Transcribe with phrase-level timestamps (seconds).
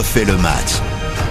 [0.00, 0.80] refait le match.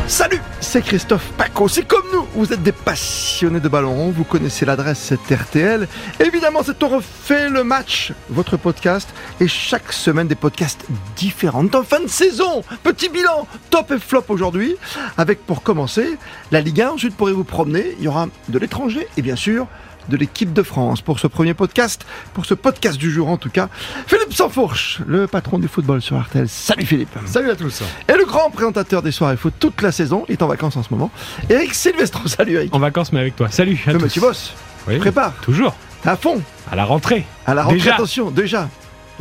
[0.06, 1.68] Salut, c'est Christophe Paco.
[1.68, 5.88] C'est comme nous, vous êtes des passionnés de ballon rond, vous connaissez l'adresse, c'est RTL.
[6.20, 9.10] Évidemment, c'est On refait le match, votre podcast.
[9.40, 11.66] Et chaque semaine, des podcasts différents.
[11.74, 14.76] En fin de saison, petit bilan, top et flop aujourd'hui.
[15.18, 16.20] Avec pour commencer
[16.52, 16.92] la Ligue 1.
[16.92, 17.96] Ensuite, pourrez vous promener.
[17.98, 19.66] Il y aura de l'étranger et bien sûr
[20.08, 23.50] de l'équipe de France pour ce premier podcast, pour ce podcast du jour en tout
[23.50, 23.70] cas.
[24.08, 26.48] Philippe Sansfourche, le patron du football sur RTL.
[26.48, 27.16] Salut Philippe.
[27.26, 27.84] Salut à tous.
[28.08, 30.84] Et le grand présentateur des soirées foot toute la saison, il est en vacances en
[30.84, 31.12] ce moment.
[31.50, 32.74] Eric Silvestro, salut Eric.
[32.76, 33.50] En vacances mais avec toi.
[33.52, 34.04] Salut à Le tous.
[34.06, 34.54] monsieur boss,
[34.88, 35.76] Oui, prépare, Toujours.
[36.06, 37.26] à fond, À la rentrée.
[37.46, 37.96] à la rentrée, Déjà.
[37.96, 38.70] attention, déjà.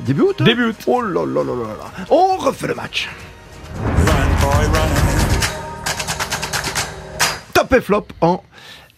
[0.01, 0.77] Début août hein Début août.
[0.87, 2.05] Oh là là là là là.
[2.11, 3.09] On refait le match.
[7.53, 8.43] Top et flop en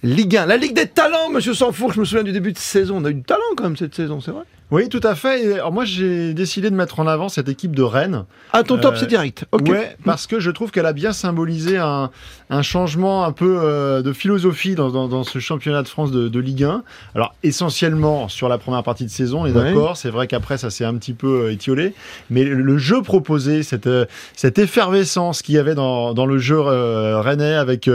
[0.03, 0.47] Ligue 1.
[0.47, 2.97] La Ligue des talents, monsieur Sansfourche, je me souviens du début de saison.
[2.99, 5.55] On a eu du talent quand même cette saison, c'est vrai Oui, tout à fait.
[5.55, 8.25] Alors moi, j'ai décidé de mettre en avant cette équipe de Rennes.
[8.53, 9.45] Ah, ton top, Euh, c'est direct.
[9.53, 9.69] Ok.
[9.69, 12.11] Ouais, parce que je trouve qu'elle a bien symbolisé un,
[12.51, 16.29] un changement un peu euh, de philosophie dans, dans, dans ce championnat de France de,
[16.29, 16.83] de Ligue 1.
[17.15, 19.65] Alors, essentiellement sur la première partie de saison, on est Ouais.
[19.65, 19.97] d'accord.
[19.97, 21.93] C'est vrai qu'après, ça s'est un petit peu euh, étiolé.
[22.31, 23.89] Mais le, jeu proposé, cette,
[24.37, 27.91] cette effervescence qu'il y avait dans, dans le jeu rennais avec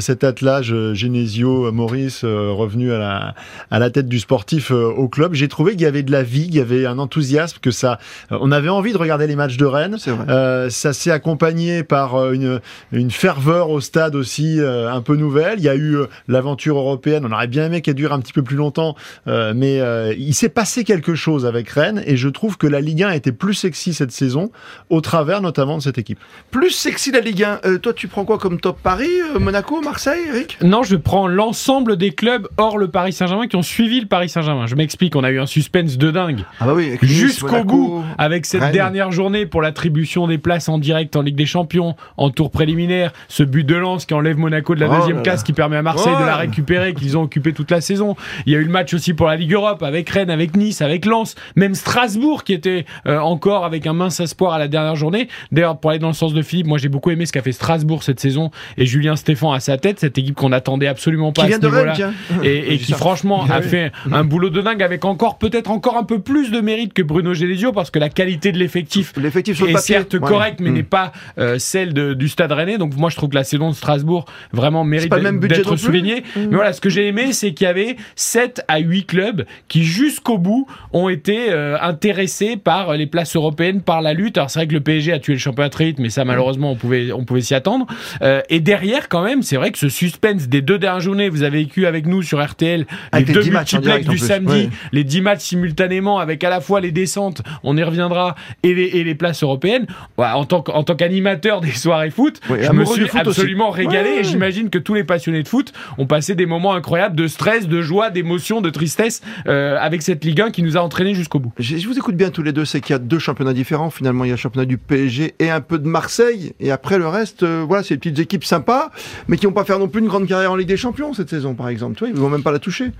[0.00, 3.34] cet attelage Genesio, Maurice, revenu à la,
[3.70, 6.46] à la tête du sportif au club, j'ai trouvé qu'il y avait de la vie,
[6.46, 7.98] qu'il y avait un enthousiasme, que ça,
[8.30, 9.96] euh, on avait envie de regarder les matchs de Rennes.
[10.28, 12.60] Euh, ça s'est accompagné par euh, une,
[12.92, 15.58] une ferveur au stade aussi euh, un peu nouvelle.
[15.58, 15.96] Il y a eu
[16.28, 17.24] l'aventure européenne.
[17.26, 20.34] On aurait bien aimé qu'elle dure un petit peu plus longtemps, euh, mais euh, il
[20.34, 23.32] s'est passé quelque chose avec Rennes et je trouve que la Ligue 1 a été
[23.32, 24.50] plus sexy cette saison
[24.90, 26.18] au travers notamment de cette équipe.
[26.50, 27.60] Plus sexy la Ligue 1.
[27.64, 30.58] Euh, toi, tu prends quoi comme top Paris, euh, Monaco, Marseille, Eric?
[30.62, 34.28] Non, je prends l'ensemble des clubs hors le Paris Saint-Germain qui ont suivi le Paris
[34.28, 34.66] Saint-Germain.
[34.66, 36.40] Je m'explique, on a eu un suspense de dingue.
[36.60, 38.72] Ah bah oui, Jusqu'au bout, avec cette Rennes.
[38.72, 43.12] dernière journée pour l'attribution des places en direct en Ligue des Champions, en tour préliminaire,
[43.28, 45.44] ce but de lance qui enlève Monaco de la Oh deuxième là case, là.
[45.44, 48.16] qui permet à Marseille de la récupérer, qu'ils ont occupé toute la saison.
[48.46, 50.82] Il y a eu le match aussi pour la Ligue Europe avec Rennes, avec Nice,
[50.82, 54.96] avec Lens, même Strasbourg qui était euh, encore avec un mince espoir à la dernière
[54.96, 55.28] journée.
[55.52, 57.52] D'ailleurs, pour aller dans le sens de Philippe, moi j'ai beaucoup aimé ce qu'a fait
[57.52, 61.46] Strasbourg cette saison et Julien Stéphan à sa tête, cette équipe qu'on n'attendait absolument pas
[61.46, 61.94] Qui à ce niveau-là
[62.42, 66.04] et, et qui franchement a fait un boulot de dingue avec encore peut-être encore un
[66.04, 69.76] peu plus de mérite que Bruno Genesio parce que la qualité de l'effectif est papier.
[69.78, 70.20] certes Ouais.
[70.20, 70.74] correcte mais Mm.
[70.74, 73.70] n'est pas euh, celle de- du Stade Rennais donc moi je trouve que la saison
[73.70, 76.40] de Strasbourg vraiment mérite d'être soulignée Mm.
[76.50, 79.82] mais voilà ce que j'ai aimé c'est qu'il y avait 7 à 8 clubs qui
[79.84, 84.60] jusqu'au bout ont été euh, intéressés par les places européennes par la lutte alors c'est
[84.60, 87.12] vrai que le PSG a tué le championnat très vite mais ça malheureusement on pouvait
[87.12, 87.86] on pouvait s'y attendre
[88.22, 91.42] Euh, et derrière quand même c'est vrai que ce suspense des deux dernières journées vous
[91.42, 94.18] avez vécu avec nous sur RTL Avec les les deux 10 matchs en multiplex du
[94.18, 94.61] samedi, Ouais.
[94.92, 98.84] Les 10 matchs simultanément avec à la fois les descentes, on y reviendra, et les,
[98.84, 99.86] et les places européennes.
[100.18, 103.18] Ouais, en tant qu'animateur des soirées foot, je me suis aussi.
[103.18, 106.74] absolument régalé Ouais, et j'imagine que tous les passionnés de foot ont passé des moments
[106.74, 110.76] incroyables de stress, de joie, d'émotion, de tristesse euh, avec cette Ligue 1 qui nous
[110.76, 111.52] a entraînés jusqu'au bout.
[111.58, 113.90] Je je vous écoute bien tous les deux, c'est qu'il y a deux championnats différents.
[113.90, 116.52] Finalement, il y a le championnat du PSG et un peu de Marseille.
[116.60, 118.90] Et après, le reste, euh, voilà, c'est des petites équipes sympas,
[119.28, 121.30] mais qui vont pas faire non plus une grande carrière en Ligue des Champions cette
[121.30, 121.96] saison, par exemple.
[121.96, 122.92] Tu vois, ils vont même pas la toucher.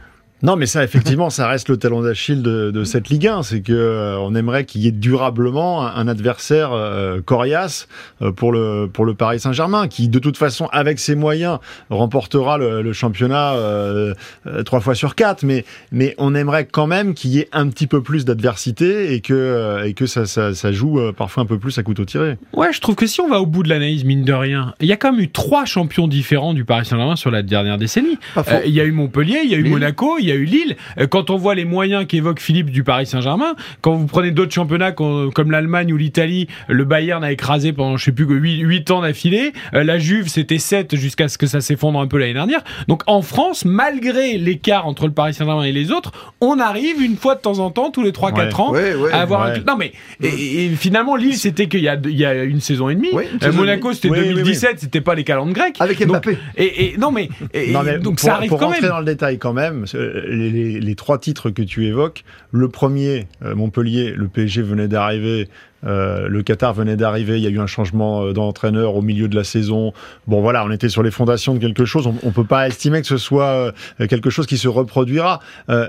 [0.42, 3.42] Non, mais ça, effectivement, ça reste le talon d'Achille de, de cette Ligue 1.
[3.42, 7.86] C'est que euh, on aimerait qu'il y ait durablement un, un adversaire euh, coriace
[8.22, 11.58] euh, pour le pour le Paris Saint-Germain, qui de toute façon, avec ses moyens,
[11.90, 14.14] remportera le, le championnat euh,
[14.46, 15.42] euh, trois fois sur quatre.
[15.44, 19.20] Mais mais on aimerait quand même qu'il y ait un petit peu plus d'adversité et
[19.20, 22.04] que euh, et que ça, ça ça joue euh, parfois un peu plus à couteau
[22.04, 22.36] tiré.
[22.52, 24.88] Ouais, je trouve que si on va au bout de l'analyse, mine de rien, il
[24.88, 28.18] y a quand même eu trois champions différents du Paris Saint-Germain sur la dernière décennie.
[28.36, 29.68] Euh, Il y a eu Montpellier, il y a eu.
[29.68, 30.76] Monaco, il y a eu Lille.
[30.98, 34.52] Euh, Quand on voit les moyens qu'évoque Philippe du Paris Saint-Germain, quand vous prenez d'autres
[34.52, 38.90] championnats comme l'Allemagne ou l'Italie, le Bayern a écrasé pendant je sais plus que 8,
[38.90, 39.52] ans d'affilée.
[39.74, 42.62] Euh, la Juve c'était 7 jusqu'à ce que ça s'effondre un peu l'année dernière.
[42.88, 47.16] Donc en France, malgré l'écart entre le Paris Saint-Germain et les autres, on arrive une
[47.16, 48.54] fois de temps en temps, tous les 3-4 Ouais.
[48.60, 49.12] ans, Ouais, ouais.
[49.12, 49.52] à avoir un...
[49.66, 49.92] Non mais
[50.22, 53.10] et, et finalement Lille c'était qu'il y a, y a une saison et demie.
[53.12, 54.34] Oui, Euh, saison Monaco c'était Oui, oui, oui.
[54.34, 55.76] 2017, c'était pas les calendes grecs.
[55.80, 56.38] Avec Donc, Mbappé.
[56.56, 58.90] et, et- non mais, et- Non, mais donc pour, ça arrive pour quand rentrer même.
[58.90, 59.84] dans le détail quand même,
[60.26, 65.48] les, trois titres que tu évoques, le premier, euh, Montpellier, le PSG venait d'arriver,
[65.84, 69.28] euh, le Qatar venait d'arriver, il y a eu un changement euh, d'entraîneur au milieu
[69.28, 69.92] de la saison.
[70.26, 73.00] Bon voilà, on était sur les fondations de quelque chose, on, on peut pas estimer
[73.00, 73.72] que ce soit
[74.08, 75.40] quelque chose qui se reproduira.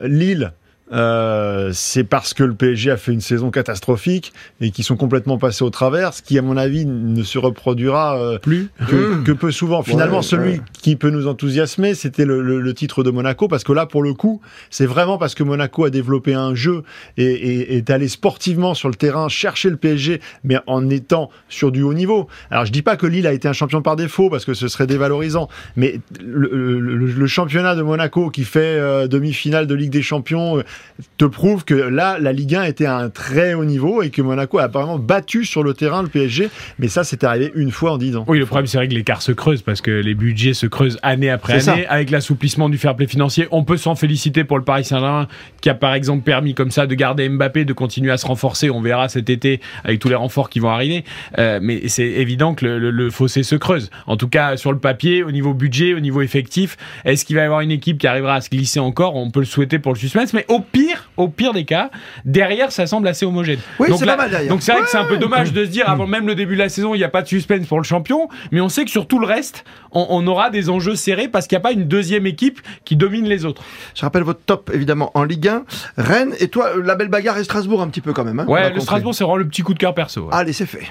[0.04, 0.54] Lille,
[0.94, 4.32] euh, c'est parce que le PSG a fait une saison catastrophique
[4.62, 8.18] et qui sont complètement passés au travers, ce qui, à mon avis, ne se reproduira
[8.18, 8.70] euh, Plus.
[8.88, 9.24] que, Mmh.
[9.24, 9.82] que peu souvent.
[9.84, 10.62] Finalement, Ouais, celui ouais.
[10.74, 14.04] qui peut nous enthousiasmer, c'était le, le- le titre de Monaco, parce que là, pour
[14.04, 16.84] le coup, c'est vraiment parce que Monaco a développé un jeu
[17.18, 21.72] et, et- est allé sportivement sur le terrain chercher le PSG, mais en étant sur
[21.72, 22.28] du haut niveau.
[22.52, 24.68] Alors, je dis pas que Lille a été un champion par défaut, parce que ce
[24.68, 29.76] serait dévalorisant, mais le, le- le- le championnat de Monaco qui fait euh, demi-finale de
[29.76, 30.64] Ligue des Champions euh,
[31.18, 34.22] te prouve que là, la Ligue 1 était à un très haut niveau et que
[34.22, 36.50] Monaco a vraiment battu sur le terrain le PSG,
[36.80, 38.26] mais ça, c'est arrivé une fois en dix ans.
[38.28, 41.00] Oui, le problème, c'est vrai que l'écart se creuse parce que les budgets se creusent
[41.02, 41.86] année après année.
[41.88, 45.28] Avec l'assouplissement du fair play financier, on peut s'en féliciter pour le Paris Saint-Germain
[45.62, 48.70] qui a par exemple permis comme ça de garder Mbappé, de continuer à se renforcer.
[48.70, 51.04] On verra cet été avec tous les renforts qui vont arriver.
[51.40, 53.90] Euh, mais c'est évident que le, le- le fossé se creuse.
[54.08, 57.42] En tout cas, sur le papier, au niveau budget, au niveau effectif, est-ce qu'il va
[57.42, 59.16] y avoir une équipe qui arrivera à se glisser encore?
[59.16, 60.34] On peut le souhaiter pour le suspense.
[60.34, 61.90] Mais au pire, au pire des cas,
[62.26, 63.60] derrière, ça semble assez homogène.
[63.80, 64.50] Oui, donc c'est là- pas mal derrière.
[64.50, 66.56] Donc c'est vrai que c'est un peu dommage de se dire avant même le début
[66.56, 68.86] de la saison, il n'y a pas de suspense pour le champion, mais on sait
[68.86, 71.64] que sur tout le reste, on, on aura des enjeux serrés parce qu'il n'y a
[71.64, 73.62] pas une deuxième équipe qui domine les autres.
[73.96, 75.64] Je rappelle votre top évidemment en Ligue 1.
[75.98, 78.40] Rennes et toi, euh, la belle bagarre et Strasbourg un petit peu quand même.
[78.40, 78.82] hein, Ouais, le compris.
[78.84, 80.22] Strasbourg, c'est vraiment le petit coup de cœur perso.
[80.22, 80.30] ouais.
[80.32, 80.88] Allez, c'est fait.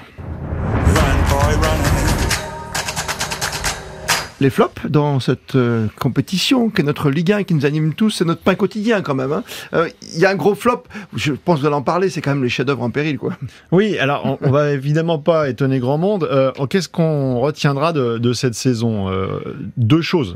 [4.43, 8.09] Les flops dans cette euh, compétition qui est notre Ligue 1 qui nous anime tous,
[8.09, 9.31] c'est notre pain quotidien quand même.
[9.31, 9.41] hein.
[9.73, 10.83] Euh, Il y a un gros flop,
[11.15, 13.17] je pense de l'en parler, c'est quand même les chefs-d'œuvre en péril.
[13.17, 13.37] quoi.
[13.71, 16.27] Oui, alors on, va évidemment pas étonner grand monde.
[16.29, 19.07] Euh, Qu'est-ce qu'on retiendra de, cette saison?
[19.09, 19.39] Euh,
[19.77, 20.35] Deux choses.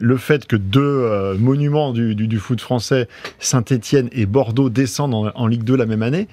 [0.00, 3.06] Le fait que deux monuments du, foot français,
[3.38, 6.26] Saint-Étienne et Bordeaux, descendent en, en Ligue 2 la même année.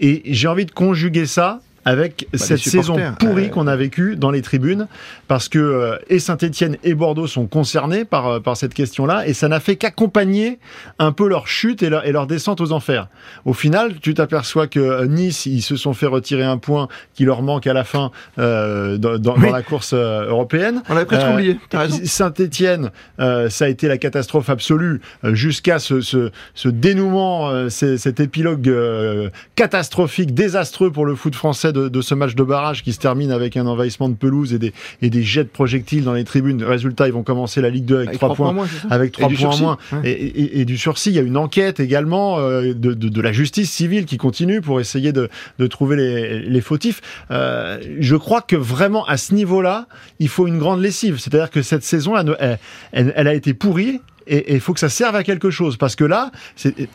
[0.00, 3.48] Et j'ai envie de conjuguer ça avec cette les saison pourrie euh.
[3.48, 4.86] qu'on a vécue dans les tribunes,
[5.28, 9.34] parce que euh, et Saint-Étienne et Bordeaux sont concernés par, euh, par cette question-là, et
[9.34, 10.58] ça n'a fait qu'accompagner
[10.98, 13.08] un peu leur chute et leur, et leur descente aux enfers.
[13.44, 17.24] Au final, tu t'aperçois que euh, Nice, ils se sont fait retirer un point qui
[17.24, 19.46] leur manque à la fin euh, dans, dans- Oui.
[19.48, 20.82] dans la course euh, européenne.
[20.88, 21.58] On l'avait presque oublié.
[22.04, 28.20] Saint-Étienne, ça a été la catastrophe absolue euh, jusqu'à ce, ce, ce dénouement, euh, cet
[28.20, 32.92] épilogue euh, catastrophique, désastreux pour le foot français de, de ce match de barrage qui
[32.92, 34.72] se termine avec un envahissement de pelouse et des,
[35.02, 36.62] et des jets de projectiles dans les tribunes.
[36.62, 38.52] Résultat, ils vont commencer la Ligue 2 avec, Avec 3 trois points.
[38.54, 41.10] moins, avec 3 du points moins et, et- et du sursis.
[41.10, 44.60] Il y a une enquête également euh, de, de- de la justice civile qui continue
[44.60, 45.28] pour essayer de,
[45.68, 47.00] trouver les, les fautifs.
[47.30, 49.86] Euh, je crois que vraiment à ce niveau-là,
[50.18, 51.18] il faut une grande lessive.
[51.18, 52.58] C'est-à-dire que cette saison, elle, elle-
[52.92, 54.00] elle- elle a été pourrie.
[54.28, 56.30] Et il faut que ça serve à quelque chose parce que là,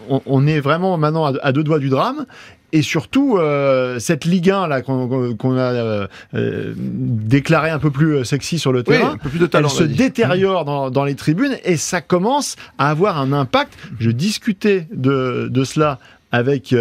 [0.07, 2.25] on, on est vraiment maintenant à, à deux doigts du drame.
[2.73, 8.25] Et surtout, euh, cette Ligue 1 là qu'on a euh, euh, déclarée un peu plus
[8.25, 9.69] sexy sur le Oui, terrain, un peu plus de talent.
[9.69, 13.73] elle se détériore dans, dans les tribunes et ça commence à avoir un impact.
[13.99, 15.99] Je discutais de, de cela
[16.33, 16.75] avec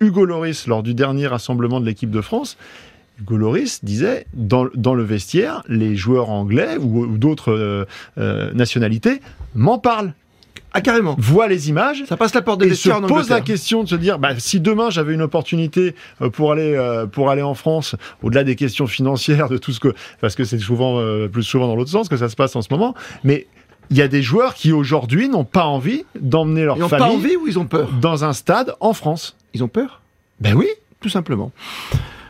[0.00, 2.56] Hugo Loris lors du dernier rassemblement de l'équipe de France.
[3.20, 7.86] Hugo Loris disait, dans, dans le vestiaire, les joueurs anglais ou, ou d'autres
[8.16, 9.20] nationalités
[9.54, 10.14] m'en parlent,
[10.76, 11.16] Ah, carrément.
[11.18, 13.88] voient les images Ça passe la porte des et se en pose la question de
[13.88, 17.54] se dire bah, si demain j'avais une opportunité euh, pour aller euh, pour aller en
[17.54, 21.44] France au-delà des questions financières de tout ce que parce que c'est souvent euh, plus
[21.44, 22.94] souvent dans l'autre sens que ça se passe en ce moment
[23.24, 23.46] mais
[23.88, 26.98] il y a des joueurs qui aujourd'hui n'ont pas envie d'emmener leur Ils n'ont pas
[26.98, 30.02] famille envie ou ils ont peur dans un stade en France Ils ont peur?
[30.40, 30.68] Ben oui
[31.00, 31.52] Tout simplement.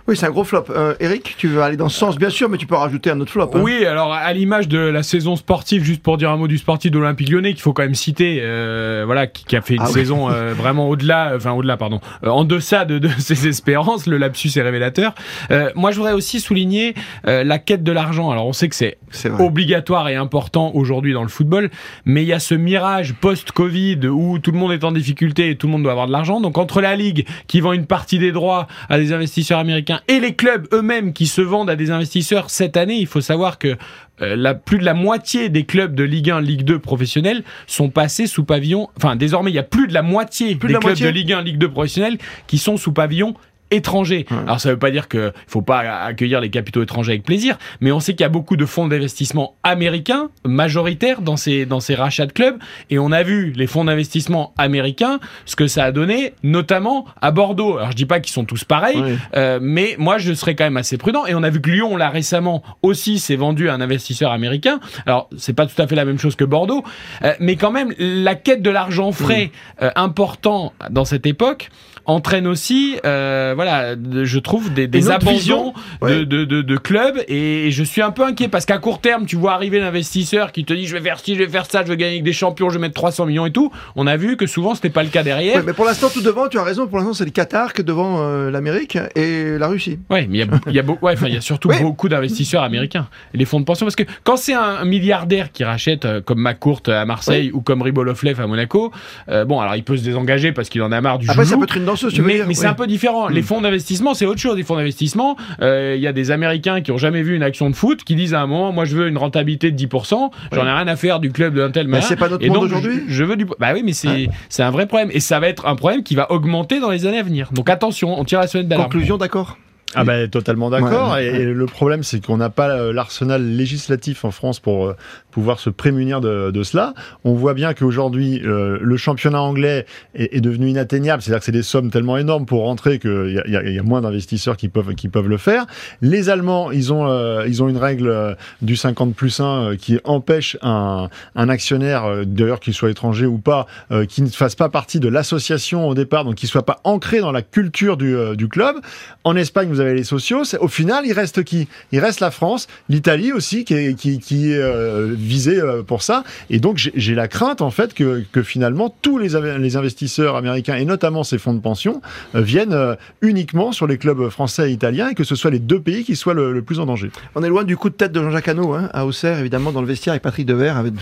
[0.08, 0.67] Oui, c'est un gros flop.
[0.70, 3.19] Euh, Eric, tu veux aller dans ce sens, bien sûr, mais tu peux rajouter un
[3.20, 3.50] autre flop.
[3.55, 3.61] hein.
[3.61, 6.93] Oui, alors à l'image de la saison sportive, juste pour dire un mot du sportif
[6.93, 9.82] de l'Olympique Lyonnais, qu'il faut quand même citer, euh, voilà, qui, qui a fait une
[9.82, 9.93] Ah oui.
[9.94, 14.07] saison euh, vraiment au-delà, enfin au-delà, pardon, euh, en deçà de, de ses espérances.
[14.07, 15.12] Le lapsus est révélateur.
[15.50, 16.95] Euh, moi, je voudrais aussi souligner
[17.26, 18.30] euh, la quête de l'argent.
[18.30, 18.99] Alors, on sait que c'est
[19.40, 21.69] obligatoire et important aujourd'hui dans le football,
[22.04, 25.57] mais il y a ce mirage post-Covid où tout le monde est en difficulté et
[25.57, 26.40] tout le monde doit avoir de l'argent.
[26.40, 30.21] Donc entre la ligue qui vend une partie des droits à des investisseurs américains et
[30.21, 33.76] les clubs eux-mêmes qui se vendent à des investisseurs cette année, il faut savoir que
[34.23, 37.91] euh, la, plus de la moitié des clubs de Ligue 1, Ligue 2 professionnels sont
[37.91, 38.88] passés sous pavillon.
[38.97, 41.07] Enfin, désormais, il y a plus de la moitié Plus de des la clubs moitié
[41.07, 43.35] de Ligue 1, Ligue 2 professionnels qui sont sous pavillon
[43.70, 44.26] étrangers.
[44.30, 44.37] Ouais.
[44.44, 47.92] Alors ça veut pas dire que faut pas accueillir les capitaux étrangers avec plaisir, mais
[47.92, 51.94] on sait qu'il y a beaucoup de fonds d'investissement américains majoritaires dans ces dans ces
[51.94, 52.56] rachats de clubs
[52.90, 57.30] et on a vu les fonds d'investissement américains ce que ça a donné notamment à
[57.30, 57.78] Bordeaux.
[57.78, 59.02] Alors je dis pas qu'ils sont tous pareils,
[59.35, 61.96] euh, mais moi je serais quand même assez prudent et on a vu que Lyon
[61.96, 64.80] là récemment aussi s'est vendu à un investisseur américain.
[65.06, 66.85] Alors c'est pas tout à fait la même chose que Bordeaux,
[67.23, 69.50] euh, mais quand même la quête de l'argent frais
[69.82, 71.70] euh, important dans cette époque
[72.06, 77.70] entraîne aussi euh, voilà, je trouve des, des abandons de, de, de, de, clubs et
[77.70, 80.72] je suis un peu inquiet parce qu'à court terme, tu vois arriver l'investisseur qui te
[80.72, 82.68] dit je vais faire ci, je vais faire ça, je vais gagner avec des champions,
[82.68, 83.72] je vais mettre 300 millions et tout.
[83.96, 85.64] On a vu que souvent c'était pas le cas derrière.
[85.64, 86.86] mais pour l'instant, tout devant, tu as raison.
[86.86, 89.98] Pour l'instant, c'est le Qatar que devant euh, l'Amérique et la Russie.
[90.10, 93.08] Oui, mais il y a, y, a ouais, y a surtout beaucoup d'investisseurs américains.
[93.34, 96.82] les fonds de pension, parce que quand c'est un, milliardaire qui rachète euh, comme McCourt
[96.86, 98.92] à Marseille ou comme Ribolovlev à Monaco,
[99.28, 101.56] euh, bon, alors il peut se désengager parce qu'il en a marre du Après, ça
[101.56, 103.28] peut être une danseuse, tu mais, mais c'est un peu différent.
[103.28, 103.46] Les hmm.
[103.47, 104.57] Fonds d'investissement, c'est autre chose.
[104.57, 107.75] Les fonds d'investissement, il y a des Américains qui ont jamais vu une action de
[107.75, 110.71] foot qui disent à un moment, moi je veux une rentabilité de 10%, j'en ai
[110.71, 111.88] rien à faire du club d'un tel.
[111.88, 113.03] Mais c'est pas notre monde aujourd'hui.
[113.09, 113.47] Je, veux du.
[113.59, 116.31] Bah oui, mais c'est un vrai problème et ça va être un problème qui va
[116.31, 117.49] augmenter dans les années à venir.
[117.53, 118.91] Donc attention, on tire la semaine d'alarme.
[118.91, 119.57] Conclusion, d'accord.
[119.95, 121.16] Ah ben totalement d'accord.
[121.16, 124.97] et, le problème, c'est qu'on n'a pas euh, l'arsenal législatif en France pour euh,
[125.31, 126.93] pouvoir se prémunir de, de cela.
[127.25, 131.23] On voit bien qu'aujourd'hui, euh, le championnat anglais est, est devenu inatteignable.
[131.23, 134.00] C'est-à-dire que c'est des sommes tellement énormes pour rentrer qu'il y, y, y a, moins
[134.00, 135.66] d'investisseurs qui peuvent qui peuvent le faire.
[136.02, 137.07] Les Allemands, ils ont
[137.45, 142.75] ils ont une règle du 50 plus 1 qui empêche un, un actionnaire, d'ailleurs qu'il
[142.75, 143.66] soit étranger ou pas,
[144.09, 147.33] qui ne fasse pas partie de l'association au départ, donc qui soit pas ancré dans
[147.33, 148.76] la culture du, du club.
[149.25, 150.42] En Espagne, vous avez les sociaux.
[150.61, 151.68] Au final, il reste qui?
[151.92, 153.97] Il reste la France, l'Italie aussi, qui est,
[154.33, 156.25] euh, visée euh, pour ça.
[156.50, 159.37] Et donc, j'ai la crainte, en fait, que, finalement, tous les,
[159.76, 162.00] investisseurs américains, et notamment ces fonds de pension,
[162.35, 165.80] euh, viennent uniquement sur les clubs français et italiens, et que ce soit les deux
[165.80, 167.11] pays qui soient le, plus en danger.
[167.35, 169.83] On est loin du coup de tête de Jean-Jacques Hano, hein, à Auxerre, évidemment, dans
[169.83, 170.95] le vestiaire avec Patrick Devers, avec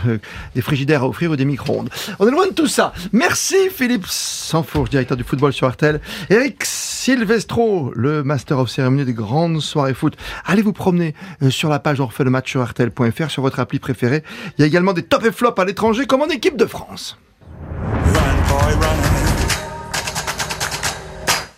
[0.54, 1.90] des frigidaires à offrir ou des micro-ondes.
[2.18, 2.92] On est loin de tout ça.
[3.12, 6.00] Merci Philippe Sanfourche, directeur du football sur Artel.
[6.30, 6.64] Eric
[7.04, 10.16] Silvestro, le Master of cérémonie des grandes soirées foot.
[10.46, 13.78] Allez vous promener euh, sur la page On refait match sur RTL.fr, sur votre appli
[13.78, 14.22] préférée.
[14.56, 17.18] Il y a également des top et flops à l'étranger, comme en équipe de France.